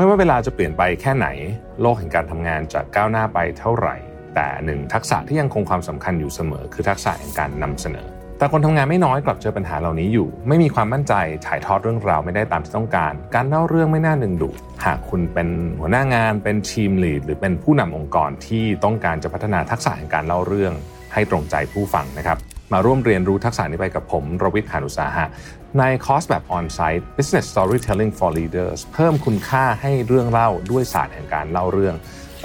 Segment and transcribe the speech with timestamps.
[0.00, 1.26] ไม่ว่าเวลาจะเปลี่ยนไปแค่ไหน
[1.80, 3.96] โลกแห่งการทำงานจะก้าวหน้าไปเท่าไหร่
[4.34, 8.06] แต่หนึ่งทักษะที่ยังคงความสำคัญอยู่เสมอ คือทักษะแห่งการนำเสนอ
[8.38, 11.14] แต่คนทำงานไม่น้อยกลับเจอปัญหาเหล่านี้อยู่ ไม่มีความมั่นใจ
[11.46, 15.48] ถ่ายทอดเรื่องราวไม่ได้ตามที่ต้องการ การเล่าเรื่องไม่น่าดึงดูดหากคุณเป็น
[15.80, 20.72] หัวหน้างาน เป็นทีมลีดหรือเป็นผู้นำองค์กรที่ต้องการจะพัฒนาทักษะแห่งการเล่าเรื่อง
[21.12, 22.38] ให้ตรงใจผู้ฟังนะครับ
[22.72, 25.26] มาร่วมเรียนรู้ทักษะนี้ไปกับผมรวิทย์หานุสาหะ
[25.78, 31.94] ในคอร์สแบบ On-site Business Storytelling for Leaders เพิ่มคุณค่าให้เรื่องเล่าด้วยศาสตร์แห่งการเล่าเรื่อง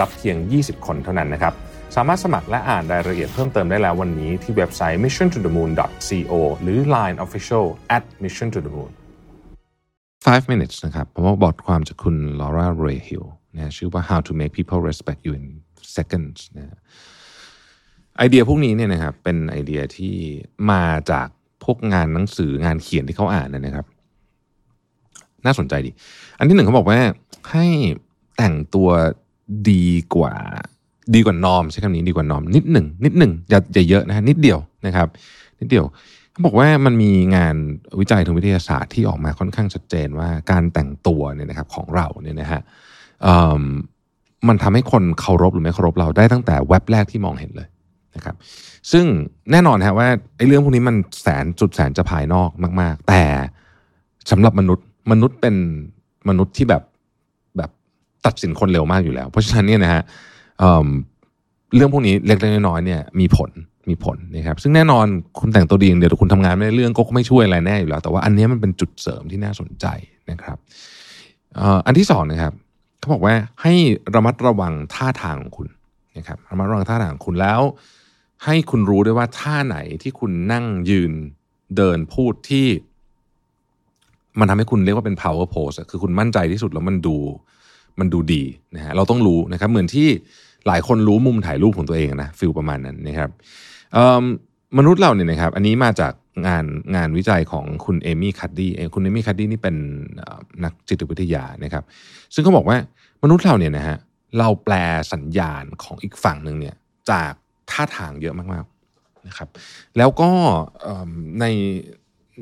[0.00, 1.54] รับเพียง 20 คนเท่านั้นนะครับ
[1.96, 5.70] สามารถสมัครและอ่านรายละเอียดเพิ่มเติมได้แล้ววันนี้ที่เว็บไซต์ mission to the moon
[6.08, 8.90] co หรือ Line Official at mission to the moon
[10.26, 13.24] 5 minutes นะครับผมว่าบทความจากคุณลอร่าเรฮิล
[13.54, 15.44] นะชื่อว่า how to make people respect you in
[15.96, 16.76] seconds นะ
[18.18, 20.14] ไอเดียพวกนี้เนี่ยนะครับเป็นไอเดียที่
[20.70, 21.28] มาจาก
[21.64, 23.86] พวกงานหนังสืองานเขียนที่เขาอ่านนะครับ
[25.46, 25.90] น่าสนใจดี
[26.38, 26.98] อันที่หนึ่งเขาบอกว่า
[27.50, 27.66] ให้
[28.36, 28.88] แต่งตัว
[29.70, 30.34] ดีกว่า
[31.14, 35.08] ดีกว่านอมใช้คำนี้ดีกว่านอมนิดหนึ่งนิดหนึ่งอย่าอย่าเยอะนะฮะนิดเดียวนะครับ
[35.60, 35.84] นิดเดียว
[36.32, 37.56] เขาบอกว่ามันมีงาน
[38.00, 42.60] วิจัยทางวิทยาศาสตร์ที่ออกมาค่อนข้างชัดเจนว่าการแต่งตัวเนี่ยนะครับของเราเนี่ยนะฮะ
[44.48, 47.68] มันทำให้คนเคารพหรือไม่เคารพเราได้ตั้งแต่แว็บแรกที่มองเห็นเลย
[48.16, 48.36] นะครับ
[48.92, 49.04] ซึ่ง
[49.50, 53.22] แน่นอนฮะว่าไอ้เรื่องพวกนี้มันแสนจุดแสนจะภายนอกมาก ๆ แต่
[54.30, 55.54] สำหรับมนุษย์มนุษย์เป็น
[56.28, 56.82] มนุษย์ที่แบบ
[57.56, 57.70] แบบ
[58.26, 60.02] ตัดสินคนเร็วมากอยู่แล้ว เพราะฉะนั้นเนี่ยนะฮะ
[60.58, 63.50] เเรื่องพวกนี้เล็กๆน้อยๆเนี่ยมีผล
[63.88, 65.06] มีผลนะครับซึ่งแน่นอน
[65.38, 69.86] คุณแต่งตัวดีอย่างเดียวแต่คุณทำงานไม่ได้เรื่องก็ไม่ช่วยอะไรแน่อยู่แล้ว แต่ว่าอันนี้มันเป็นจุดเสริมที่น่าสนใจ
[70.30, 70.56] นะครับ
[71.86, 72.52] อันที่สองนะครับ
[72.98, 73.72] เขาบอกว่าให้
[74.14, 75.68] ระมัดระวังท่าทางของคุณ
[76.16, 77.60] นะครับระมัดระวังท่าทางของคุณแล้ว
[78.44, 81.12] ให้คุณรู้ด้วยว่าท่าไหนที่คุณนั่งยืน
[81.76, 82.66] เดินพูดที่
[84.38, 87.16] มันทำให้คุณเรียกว่าเป็น power pose คือคุณมั่นใจที่สุดแล้วมันดู
[88.00, 88.42] มันดูดี
[88.76, 90.08] นะฮะเราต้องรู้นะครับ เหมือนที่
[90.66, 93.30] หลายคนรู้มุมถ่ายรูปของตัวเองนะฟิลประมาณนั้นนะครับ
[94.78, 96.12] มนุษย์เราเนี่ยนะครับ อันนี้มาจาก
[96.46, 96.64] งาน
[96.96, 99.76] งานวิจัยของคุณเอมี่คัดดี้คุณเอมี่คัดดี้นี่เป็น
[100.64, 101.84] นักจิตวิทยานะครับ
[102.34, 102.76] ซึ่งเขาบอกว่า
[103.22, 103.96] มนุษย์เราเนี่ยนะฮะ
[104.38, 104.74] เราแปล
[105.12, 106.76] สัญญาณของอีกฝั่งหนึ่งเนี่ย
[107.10, 107.32] จาก
[107.70, 109.48] ท่าทางเยอะมากๆนะครับ
[109.98, 110.30] แล้วก็
[111.40, 111.46] ใน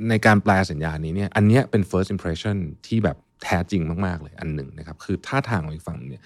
[0.09, 6.23] ในการแปลสัญญานี้เนี่ย อันนี้เป็น first impression ที่แบบแท้จริงมาก ๆ เลยอันหนึ่งนะครับ คือท่าทางของอีกฝั่งเนี่ย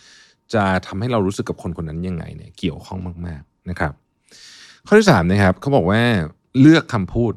[0.55, 3.93] จะทำให้เรารู้สึกกับคนคนนั้นยังไงเนี่ยเกี่ยวข้องมาก ๆนะครับ
[4.87, 6.01] ข้อที่สามนะครับเขาบอกว่า
[6.61, 7.33] เลือกคำพูด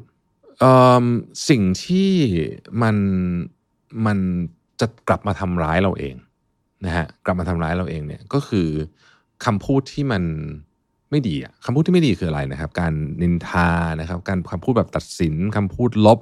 [1.48, 2.10] สิ่งที่
[2.82, 2.96] มัน
[4.06, 4.18] มัน
[4.80, 6.14] จะกลับมาทำร้ายเราเอง
[6.86, 8.68] นะฮะกลับมาทำร้ายเราเองเนี่ยก็คือ
[9.44, 10.22] คำพูดที่มัน
[11.10, 12.92] ไม่ดีอะคำพูดที่ไม่ดีคืออะไรนะครับ การ
[13.22, 13.70] นินทา
[14.00, 16.18] นะครับ การคำพูดแบบตัดสินคำพูดลบ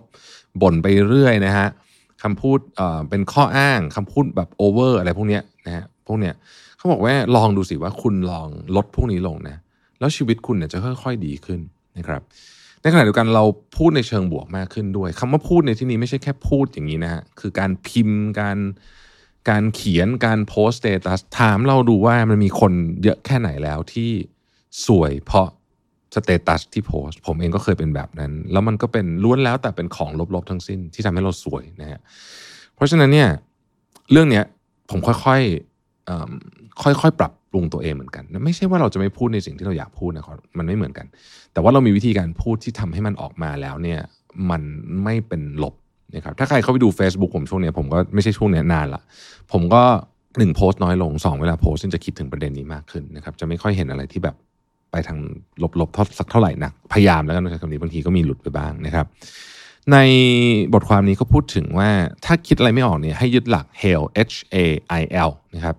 [0.62, 1.68] บ่นไปเรื่อยนะฮะ
[2.22, 6.34] คำพูดเอ่อเป็นข้ออ้างคำพูดแบบ over อะไรพวกเนี้ยนะฮะพวกเนี้ย
[6.76, 9.56] เขาบอกว่าลองดูสิว่าคุณลองลดพวกนี้ลงนะ
[9.98, 11.60] แล้วชีวิตคุณเนี่ยจะค่อย ๆ ดีขึ้น
[11.98, 12.22] นะครับ
[12.82, 13.44] ในขณะเดียวกันเรา
[13.76, 18.58] พูดในเชิงบวกมากขึ้นด้วยคำว่าพูดในที่นี้ไม่ใช่แค่พูดอย่างนี้นะฮะคือการพิมพ์การ
[19.50, 22.72] การเขียนการโพสต์ status ถามเราดูว่ามันมีคน
[23.02, 24.10] เยอะแค่ไหนแล้วที่
[24.86, 25.46] ซวยเพราะ
[26.14, 32.00] สเตตัสที่โพสผมเองก็เคยเป็นแบบนั้น แล้วมันก็เป็นล้วนแล้วแต่เป็นของลบๆทั้งสิ้นที่ทำให้เราสวยนะฮะ
[32.74, 33.28] เพราะฉะนั้นเนี่ย
[34.12, 34.44] เรื่องเนี้ย
[34.90, 41.06] ผมค่อยๆค่อยๆปรับปรุงตัวเองเหมือนกัน ไม่ใช่ว่าเราจะไม่พูดในสิ่งที่เราอยากพูดนะครับมันไม่เหมือนกัน
[41.52, 44.00] แต่ว่าเรามีวิธีการพูดที่ทำให้มันออกมาแล้วเนี่ย
[44.50, 44.62] มัน
[45.04, 45.74] ไม่เป็นลบ
[46.14, 49.02] นะครับถ้าใครเข้าไปดู Facebook ผมช่วงเนี้ยผมก็ไม่ใช่ช่วงเนี้ยนานละ
[49.52, 49.82] ผมก็
[50.38, 54.36] หนึ่งโพสต์น้อยลงสองเวลาโพสต์จะคิดถึงประเด็นนี้มากขึ้นนะครับจะไม่ค่อยเห็นอะไรที่แบบ
[54.96, 55.20] ไปทาง
[55.80, 59.06] ลบๆเท่าสักเท่าไหร่นักพยายามแล้วกันใช้คำนี้บางทีก็มีหลุดไปบ้างนะครับ
[59.92, 59.96] ใน
[60.74, 61.90] บทความนี้ก็พูดถึงว่า
[62.24, 64.56] ถ้าคิดอะไรไม่ออกเนี่ยให้ยึดหลัก hail H A
[65.00, 65.74] I L นะครับ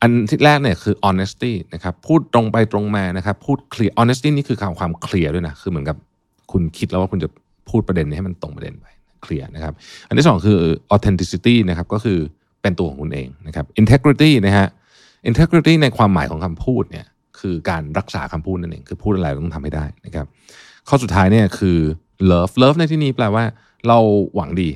[0.00, 5.96] อันที่แรกเนี่ยคือ honesty นะครับพูดตรงไปตรงมานะครับพูด clear honesty นี่คือความความเคลียร์ด้วยนะคือเหมือนกับ
[6.52, 7.28] คุณคิดแล้วว่าคุณจะ
[7.70, 8.86] พูดประเด็นนี้ให้มันตรงประเด็นไป
[9.22, 9.74] เคลียร์นะครับ
[10.08, 10.60] อันที่สองคือ
[10.94, 12.18] authenticity นะครับก็คือ
[12.62, 14.68] เป็นตัวของคุณเองนะครับ integrity นะฮะ
[15.30, 17.06] integrity ในความหมายของคำพูดเนี่ย
[17.40, 20.26] คือการรักษาคำพูดนั่นเอง คือพูดอะไรต้องทำให้ได้นะครับ
[20.88, 21.78] ข้อสุดท้ายเนี่ยคือ
[22.30, 23.44] love love ในที่นี้แปลว่า
[23.88, 23.98] เรา
[24.34, 24.68] หวังดี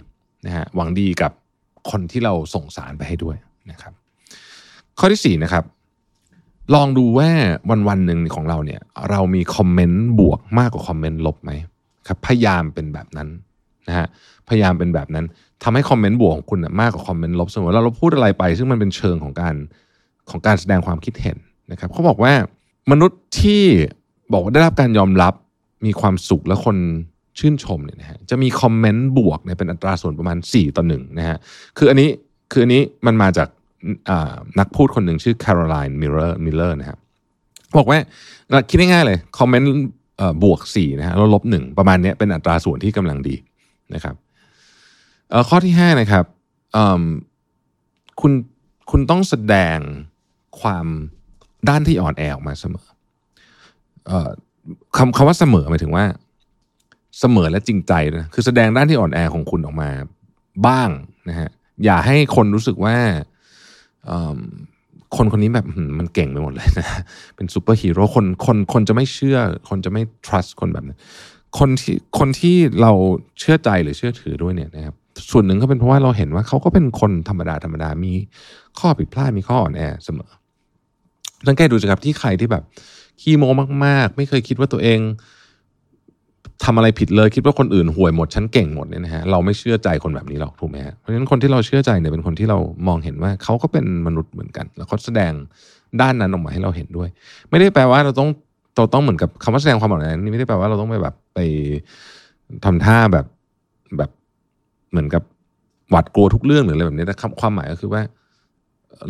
[0.46, 1.32] นะฮะหวังดีกับ
[1.90, 3.36] คนที่เราส่งสารไปให้ด้วย
[3.70, 3.92] นะครับ
[4.98, 5.64] ข้อที่สี่นะครับ
[6.74, 7.28] ลองดูว่า
[7.70, 8.80] วันวันหนึ่งของเราเนี่ย
[9.10, 11.50] เรามีคอมเมนต์บวกมากกว่าคอมเมนต์ลบไหม
[12.06, 13.28] ครับ พยายามเป็นแบบนั้น
[13.88, 14.06] นะฮะ
[14.48, 15.24] พยายามเป็นแบบนั้น
[15.62, 19.54] ทำให้คอมเมนต์บวกของคุณมากกว่าคอมเมนต์ลบเสมอแล้วเราพูดอะไรไป ซึ่งมันเป็นเชิงของการ
[20.30, 21.38] ของการแสดงความคิดเห็น
[21.70, 22.32] นะครับเขาบอกว่า
[22.90, 23.62] มนุษย์ที่
[24.32, 25.34] บอกว่าได้รับการยอมรับ
[25.86, 26.76] มีความสุขและคน
[27.38, 31.36] ชื่นชมเนี่ยนะฮะจะมีคอมเมนต์บวกเนี่ยเป็นอัตราส่วนประมาณ 4 ต่อหนึ่งนะฮะ
[31.78, 32.08] คืออันนี้
[32.52, 33.48] คืออันนี้มันมาจาก
[34.58, 36.98] นักพูดคนหนึ่งชื่อแคโรไลน์มิลเลอร์มิลเลอร์นะครับ
[37.78, 37.98] บอกว่า
[38.68, 39.68] คิดง่ายๆเลยคอมเมนต์
[40.42, 43.36] บวก4นะฮะแล้วลบหนึ่งประมาณนี้เป็นอัตราส่วนที่กำลังดี
[43.94, 44.14] นะครับ
[45.48, 46.24] ข้อที่ 5 นะครับ
[48.20, 48.32] คุณ
[48.90, 49.78] คุณต้องแสดง
[50.60, 50.86] ความ
[51.68, 52.86] ด้านที่อ่อนแอออกมาเสมอ
[54.96, 56.04] คำคำว่าเสมอหมายถึงว่า
[57.20, 59.90] เสมอและจริงใจนะคือแสดงด้านที่อ่อนแอของคุณออกมา
[60.66, 60.90] บ้าง
[61.28, 61.50] นะฮะ
[61.84, 62.96] อย่าให้คนรู้สึกว่า
[65.16, 65.66] คนคนนี้แบบ
[65.98, 66.86] มันเก่งไปหมดเลยนะ
[67.36, 70.98] เป็นซูเปอร์ฮีโร่คนคนคนจะไม่เชื่อ คนจะไม่ trust คนแบบนั้น
[71.58, 72.92] คนที่คนที่เรา
[73.40, 74.94] เชื่อใจหรือเชื่อถือด้วยเนี่ยนะครับ
[75.30, 78.12] ส่วนหนึ่งก็เป็นเพราะว่าเราเห็นว่าเขาก็เป็นคนธรรมดาธรรมดามี
[78.78, 80.30] ข้อผิดพลาดมีข้ออ่อนแอเสมอ
[81.48, 82.62] สังเกตดูสิครับที่ใครที่แบบ
[83.20, 83.44] ขี้โม
[83.84, 85.00] มาก ๆ ไม่เคยคิดว่าตัวเอง
[86.64, 92.58] ทำอะไรผิดเลยคิดว่าคนอื่นห่วยหมดฉันเก่งหมดเนี่ยนะฮะเราไม่เชื่อใจคนแบบนี้หรอกถูกไหมฮะเพราะฉะนั้นคนที่เราเชื่อใจเนี่ยเป็นคนที่เรา
[92.88, 95.32] มองเห็นว่าเขาก็เป็นมนุษย์เหมือนกัน แล้วเขาแสดง
[96.00, 97.08] ด้านนั้นออกมาให้เราเห็นด้วย
[97.50, 98.28] ไม่ได้แปลว่าเราต้อง
[98.76, 101.38] เราต้องเหมือนกับคำว่าแสดงความอ่อนแอนี่ไม่ได้แปลว่าเราต้องไปแบบไป
[102.64, 103.26] ทำท่าแบบ
[103.98, 104.10] แบบ
[104.90, 105.22] เหมือนกับ
[105.90, 108.02] หวาดกลัวทุกเรื่องหรืออะไรแบบนี้แต่ความหมายก็คือว่า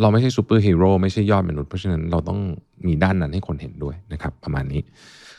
[0.01, 2.39] เราไม่ใช่ซูเปอร์ฮีโร่ไม่ใช่ยอดมนุษย์ เพราะฉะนั้นเราต้อง
[2.87, 4.81] มีด้านนั้นให้คนเห็นด้วยนะครับ ประมาณนี้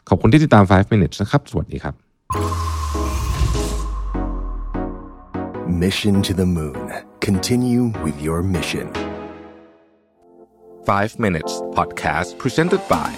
[0.09, 1.95] ขอบคุณที่ติดตาม 5 minutes นะครับ สวัสดีครับ
[5.83, 6.83] Mission to the Moon
[7.27, 8.87] Continue with your mission
[10.87, 13.11] 5 minutes podcast presented by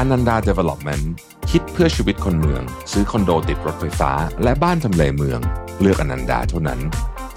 [0.00, 1.04] Ananda Development
[1.50, 2.62] คิดเพื่อชีวิตคนเมือง
[2.92, 4.12] ซื้อคอนโดติดรถไฟฟ้า
[4.42, 5.40] และบ้านทำเลเมือง
[5.80, 6.80] เลือกอนันดาเท่านั้น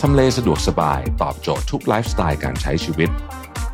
[0.02, 3.10] ทำเลสะดวกสบายตอบโจทย์ทุกไลฟ์สไตล์การใช้ชีวิต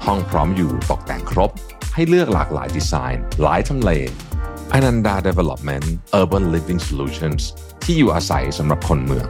[0.06, 1.52] ห้องพร้อมอยู่ตกแต่งครบ
[1.94, 3.92] ให้เลือกหลากหลายดีไซน์ หลายทำเล
[4.74, 5.86] อนันดา Development
[6.20, 7.42] Urban Living Solutions
[7.84, 9.28] ที่อยู่อาศัยสำหรับคนเมือง